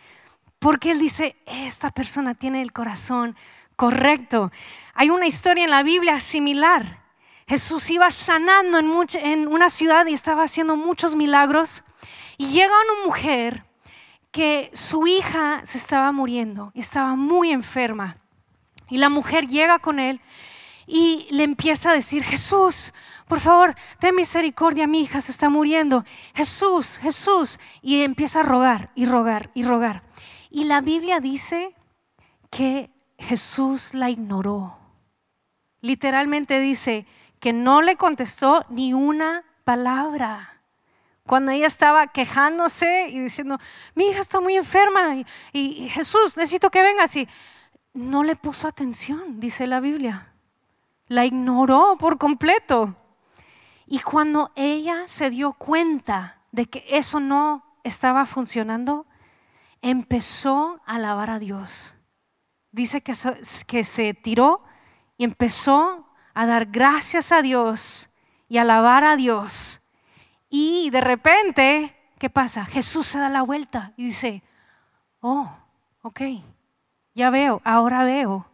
[0.67, 3.37] Porque Él dice, esta persona tiene el corazón
[3.77, 4.51] correcto.
[4.95, 7.05] Hay una historia en la Biblia similar.
[7.47, 11.85] Jesús iba sanando en, una ciudad y estaba haciendo muchos milagros.
[12.35, 13.63] Y llega una mujer
[14.31, 18.17] que su hija se estaba muriendo estaba muy enferma.
[18.89, 20.19] Y la mujer llega con él
[20.85, 22.93] y le empieza a decir, Jesús,
[23.29, 26.03] por favor, ten misericordia, mi hija se está muriendo.
[26.35, 27.57] Jesús, Jesús.
[27.81, 30.06] Y empieza a rogar y rogar y rogar.
[30.49, 31.75] Y la Biblia dice
[32.49, 34.77] que Jesús la ignoró.
[35.81, 37.05] Literalmente dice
[37.39, 40.61] que no le contestó ni una palabra.
[41.25, 43.59] Cuando ella estaba quejándose y diciendo,
[43.95, 47.15] mi hija está muy enferma y, Jesús, necesito que vengas.
[47.17, 47.27] Y
[47.93, 50.33] no le puso atención, dice la Biblia.
[51.07, 52.95] La ignoró por completo.
[53.85, 59.06] Y cuando ella se dio cuenta de que eso no estaba funcionando,
[59.89, 61.95] empezó a alabar a Dios.
[62.71, 64.63] Dice que se, tiró
[65.17, 68.09] y empezó a dar gracias a Dios
[68.49, 69.81] y alabar a Dios.
[70.49, 72.65] Y de repente, ¿qué pasa?
[72.65, 74.43] Jesús se da la vuelta y dice,
[75.21, 75.49] oh,
[76.01, 76.21] ok,
[77.15, 78.45] ya veo, ahora veo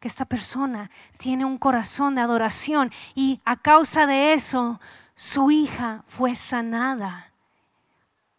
[0.00, 4.80] que esta persona tiene un corazón de adoración y a causa de eso
[5.14, 7.29] su hija fue sanada.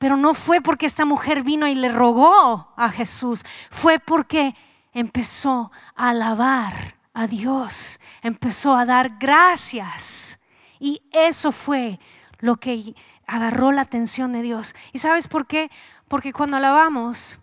[0.01, 4.55] Pero no fue porque esta mujer vino y le rogó a Jesús, fue porque
[4.93, 10.39] empezó a alabar a Dios, empezó a dar gracias.
[10.79, 11.99] Y eso fue
[12.39, 12.95] lo que
[13.27, 14.73] agarró la atención de Dios.
[14.91, 15.69] ¿Y sabes por qué?
[16.07, 17.37] Porque cuando alabamos,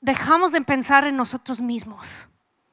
[0.00, 2.28] dejamos de pensar en nosotros mismos,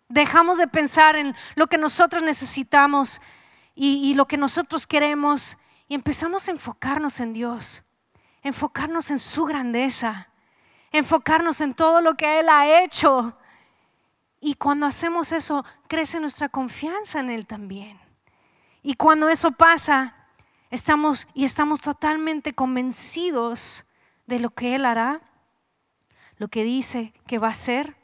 [0.08, 3.22] dejamos de pensar en lo que nosotros necesitamos
[3.74, 5.58] y, y lo que nosotros queremos
[5.88, 7.85] y empezamos a enfocarnos en Dios
[8.46, 10.30] enfocarnos en su grandeza,
[10.92, 13.36] enfocarnos en todo lo que Él ha hecho.
[14.40, 18.00] Y cuando hacemos eso, crece nuestra confianza en Él también.
[18.84, 20.14] Y cuando eso pasa,
[20.70, 23.88] estamos y estamos totalmente convencidos
[24.28, 25.22] de lo que Él hará,
[26.38, 27.98] lo que dice que va a hacer,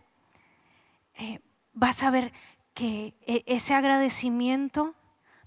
[1.19, 1.39] eh,
[1.73, 2.33] vas a ver
[2.73, 4.95] que e, ese agradecimiento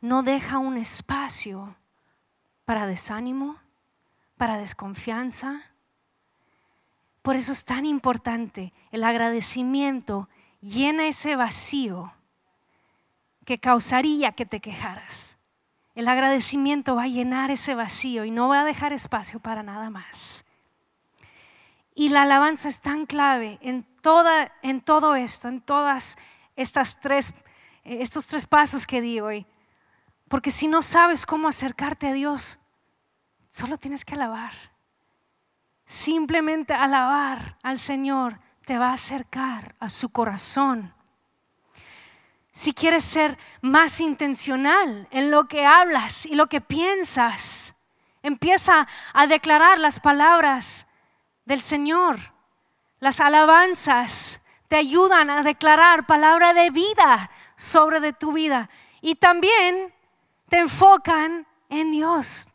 [0.00, 1.76] no deja un espacio
[2.64, 3.63] para desánimo,
[4.44, 5.62] para desconfianza.
[7.22, 10.28] Por eso es tan importante el agradecimiento
[10.60, 12.12] llena ese vacío
[13.46, 15.38] que causaría que te quejaras.
[15.94, 19.88] El agradecimiento va a llenar ese vacío y no va a dejar espacio para nada
[19.88, 20.44] más.
[21.94, 26.18] Y la alabanza es tan clave en, toda, en todo esto, en todas
[26.54, 27.32] estas tres,
[27.82, 29.46] estos tres pasos que di hoy.
[30.28, 32.60] Porque si no sabes cómo acercarte a Dios,
[33.54, 34.52] Solo tienes que alabar.
[35.86, 40.92] Simplemente alabar al Señor te va a acercar a su corazón.
[42.50, 47.76] Si quieres ser más intencional en lo que hablas y lo que piensas,
[48.24, 50.88] empieza a declarar las palabras
[51.44, 52.18] del Señor.
[52.98, 58.68] Las alabanzas te ayudan a declarar palabra de vida sobre de tu vida
[59.00, 59.94] y también
[60.48, 62.50] te enfocan en Dios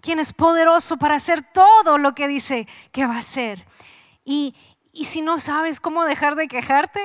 [0.00, 3.66] quien es poderoso para hacer todo lo que dice que va a hacer.
[4.24, 4.54] Y,
[4.92, 7.00] y si no sabes cómo dejar de quejarte,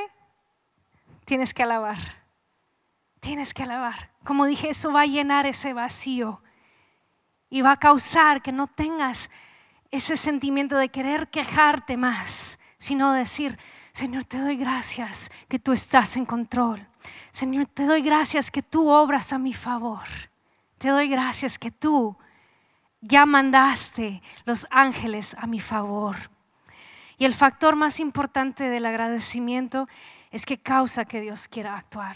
[1.26, 1.98] tienes que alabar.
[3.20, 4.12] Tienes que alabar.
[4.24, 6.42] Como dije, eso va a llenar ese vacío
[7.50, 9.30] y va a causar que no tengas
[9.92, 13.58] ese sentimiento de querer quejarte más, sino decir,
[13.94, 16.86] Señor, te doy gracias que tú estás en control.
[17.32, 20.04] Señor, te doy gracias que tú obras a mi favor.
[20.78, 22.18] Te doy gracias que tú
[23.08, 26.16] ya mandaste los ángeles a mi favor.
[27.18, 29.88] Y el factor más importante del agradecimiento
[30.32, 32.16] es que causa que Dios quiera actuar.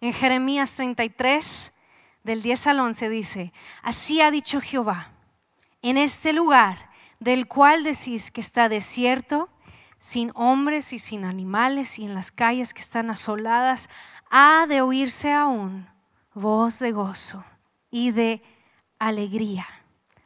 [0.00, 1.72] En Jeremías 33,
[2.24, 5.12] del 10 al 11 dice, así ha dicho Jehová,
[5.82, 6.90] en este lugar
[7.20, 9.48] del cual decís que está desierto,
[9.98, 13.88] sin hombres y sin animales, y en las calles que están asoladas,
[14.30, 15.88] ha de oírse aún
[16.34, 17.44] voz de gozo
[17.90, 18.42] y de
[18.98, 19.66] alegría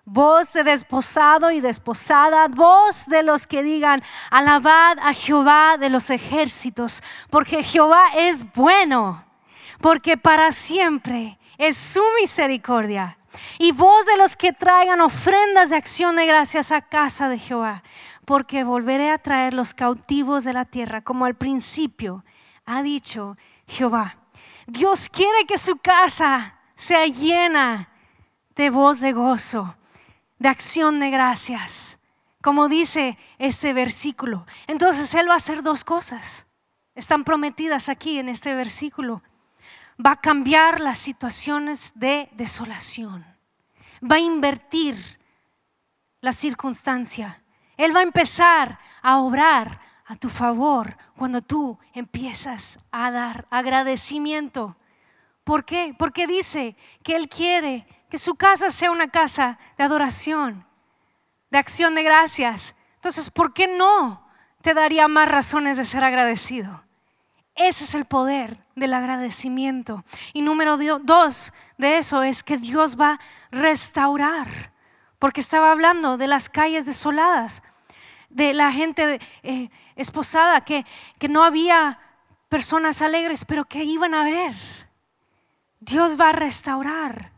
[0.07, 6.11] voz de desposado y desposada, voz de los que digan, alabad a Jehová de los
[6.11, 9.25] ejércitos, porque Jehová es bueno,
[9.81, 13.19] porque para siempre es su misericordia.
[13.59, 17.83] Y voz de los que traigan ofrendas de acción de gracias a casa de Jehová,
[18.25, 22.25] porque volveré a traer los cautivos de la tierra, como al principio
[22.65, 23.37] ha dicho
[23.67, 24.17] Jehová.
[24.67, 27.91] Dios quiere que su casa sea llena
[28.55, 29.76] de voz de gozo,
[30.39, 31.99] de acción de gracias,
[32.43, 34.47] como dice este versículo.
[34.67, 36.47] Entonces Él va a hacer dos cosas.
[36.95, 39.23] Están prometidas aquí en este versículo.
[40.05, 43.25] Va a cambiar las situaciones de desolación.
[44.03, 44.97] Va a invertir
[46.21, 47.43] la circunstancia.
[47.77, 54.77] Él va a empezar a obrar a tu favor cuando tú empiezas a dar agradecimiento.
[55.45, 55.95] ¿Por qué?
[55.99, 60.67] Porque dice que Él quiere que su casa sea una casa de adoración,
[61.51, 62.75] de acción de gracias.
[62.97, 64.27] Entonces, ¿por qué no
[64.63, 66.85] te daría más razones de ser agradecido?
[67.55, 70.05] Ese es el poder del agradecimiento.
[70.35, 74.73] Y número dos de eso es que Dios va a restaurar,
[75.19, 77.63] porque estaba hablando de las calles desoladas,
[78.29, 80.85] de la gente eh, esposada, que,
[81.19, 81.99] que no había
[82.51, 84.55] personas alegres, pero que iban a ver.
[85.81, 87.36] Dios va a restaurar.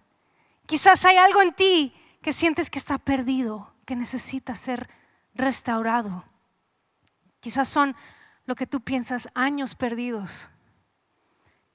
[0.69, 4.91] Quizás hay algo en ti que sientes que está perdido, que necesita ser
[5.35, 6.27] restaurado.
[7.41, 7.97] Quizás son
[8.45, 10.51] lo que tú piensas años perdidos.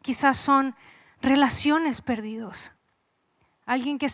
[0.03, 0.75] Quizás son
[1.23, 2.73] relaciones perdidos.
[3.65, 4.05] Alguien que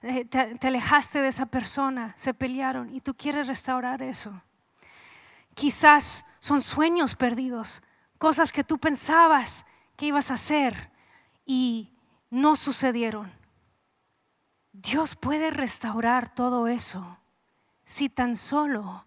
[0.00, 4.42] eh, te alejaste de esa persona, se pelearon y tú quieres restaurar eso.
[5.52, 7.82] Quizás son sueños perdidos,
[8.16, 9.66] cosas que tú pensabas
[9.98, 10.90] que ibas a hacer
[11.44, 11.92] y
[12.30, 13.43] no sucedieron.
[14.74, 17.18] Dios puede restaurar todo eso
[17.84, 19.06] si tan solo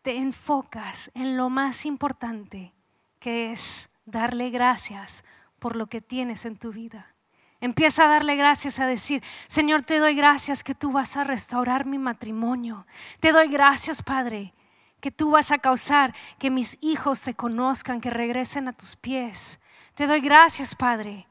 [0.00, 2.72] te enfocas en lo más importante,
[3.20, 5.22] que es darle gracias
[5.58, 7.14] por lo que tienes en tu vida.
[7.60, 11.84] Empieza a darle gracias, a decir, Señor, te doy gracias que tú vas a restaurar
[11.84, 12.86] mi matrimonio.
[13.20, 14.54] Te doy gracias, Padre,
[15.00, 19.60] que tú vas a causar que mis hijos te conozcan, que regresen a tus pies.
[19.94, 21.28] Te doy gracias, Padre,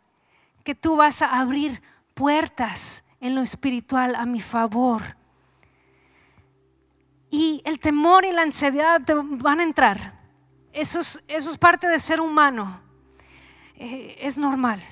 [0.63, 1.82] que tú vas a abrir
[2.13, 5.01] puertas en lo espiritual a mi favor.
[7.32, 10.19] Y el temor y la ansiedad te van a entrar.
[10.74, 12.82] Eso es, parte de ser humano.
[13.76, 14.84] Eh, es normal.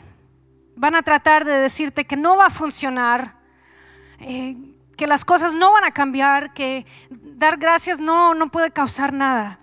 [0.78, 3.36] Van a tratar de decirte que no va a funcionar,
[4.20, 4.56] eh,
[4.96, 9.60] que las cosas no van a cambiar, que dar gracias no, no puede causar nada.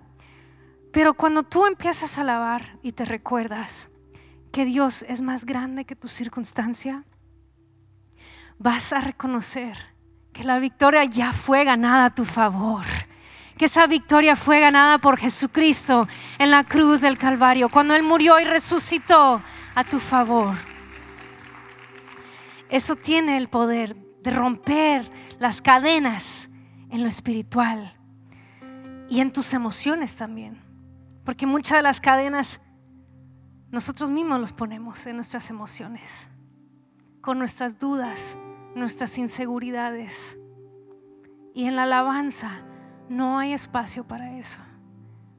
[0.93, 3.89] Pero cuando tú empiezas a alabar y te recuerdas
[4.53, 7.07] que Dios es más grande que tu circunstancia,
[8.59, 9.77] vas a reconocer
[10.33, 12.85] que la victoria ya fue ganada a tu favor.
[13.57, 16.07] Que esa victoria fue ganada por Jesucristo
[16.39, 19.43] en la cruz del Calvario, cuando Él murió y resucitó
[19.75, 20.55] a tu favor.
[22.69, 26.51] Eso tiene el poder de romper las cadenas
[26.91, 27.97] en lo espiritual
[29.09, 30.63] y en tus emociones también.
[31.25, 32.61] Porque muchas de las cadenas
[33.71, 36.29] nosotros mismos los ponemos en nuestras emociones,
[37.21, 38.39] con nuestras dudas,
[38.75, 40.39] nuestras inseguridades.
[41.55, 42.65] Y en la alabanza
[43.09, 44.61] no hay espacio para eso.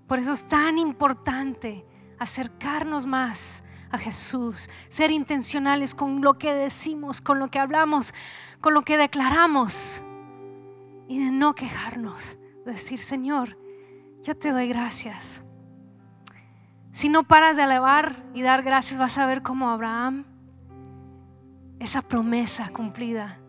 [0.08, 1.86] Por eso es tan importante
[2.18, 8.14] acercarnos más a Jesús, ser intencionales con lo que decimos, con lo que hablamos,
[8.62, 10.04] con lo que declaramos
[11.08, 13.58] y de no quejarnos, decir, Señor,
[14.22, 15.44] yo te doy gracias.
[16.92, 20.26] Si no paras de alabar y dar gracias, vas a ver como Abraham,
[21.80, 23.40] esa promesa cumplida,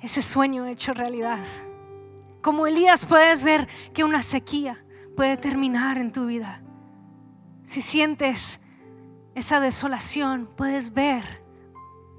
[0.00, 1.44] ese sueño hecho realidad.
[2.42, 4.84] Como Elías puedes ver que una sequía
[5.16, 6.62] puede terminar en tu vida.
[7.64, 8.60] Si sientes
[9.34, 11.44] esa desolación, puedes ver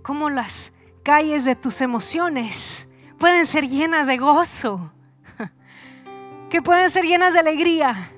[0.03, 0.73] cómo las
[1.03, 4.93] calles de tus emociones pueden ser llenas de gozo,
[6.49, 8.11] que pueden ser llenas de alegría.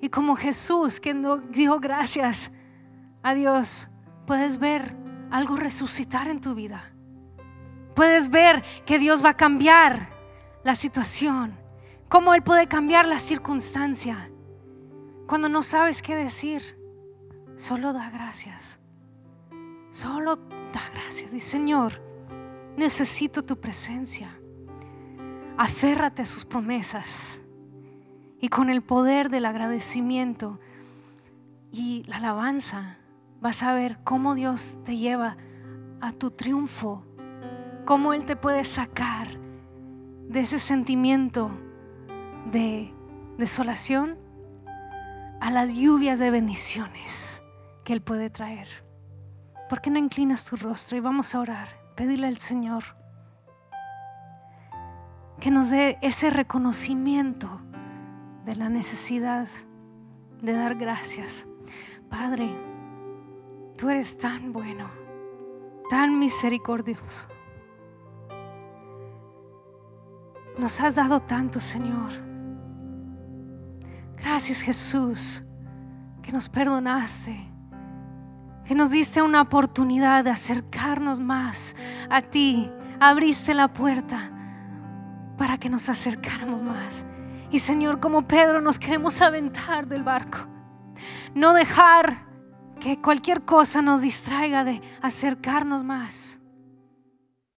[0.00, 1.14] Y como Jesús, que
[1.50, 2.50] dijo gracias
[3.22, 3.88] a Dios,
[4.26, 5.01] puedes ver
[5.32, 6.94] algo resucitar en tu vida.
[7.96, 10.10] Puedes ver que Dios va a cambiar
[10.62, 11.58] la situación,
[12.08, 14.30] cómo Él puede cambiar la circunstancia.
[15.26, 16.78] Cuando no sabes qué decir,
[17.56, 18.78] solo da gracias.
[19.90, 21.32] Solo da gracias.
[21.32, 22.02] Dice, Señor,
[22.76, 24.38] necesito tu presencia.
[25.56, 27.42] Aférrate a sus promesas
[28.38, 30.60] y con el poder del agradecimiento
[31.70, 32.98] y la alabanza
[33.42, 35.36] vas a ver cómo Dios te lleva
[36.00, 37.04] a tu triunfo
[37.84, 39.28] cómo Él te puede sacar
[40.28, 41.50] de ese sentimiento
[42.50, 42.94] de
[43.38, 44.18] desolación
[45.40, 47.42] a las lluvias de bendiciones
[47.84, 48.68] que Él puede traer.
[49.68, 51.68] ¿Por qué no inclinas tu rostro y vamos a orar?
[51.96, 52.84] Pedirle al Señor
[55.40, 57.60] que nos dé ese reconocimiento
[58.44, 59.48] de la necesidad
[60.40, 61.48] de dar gracias.
[62.08, 62.48] Padre,
[63.76, 64.90] tú eres tan bueno,
[65.90, 67.28] tan misericordioso.
[70.58, 72.12] Nos has dado tanto, Señor.
[74.16, 75.42] Gracias, Jesús,
[76.22, 77.36] que nos perdonaste,
[78.64, 81.74] que nos diste una oportunidad de acercarnos más
[82.08, 82.70] a ti.
[83.00, 84.30] Abriste la puerta
[85.36, 87.04] para que nos acercáramos más.
[87.50, 90.38] Y Señor, como Pedro, nos queremos aventar del barco.
[91.34, 92.31] No dejar
[92.82, 96.41] que cualquier cosa nos distraiga de acercarnos más.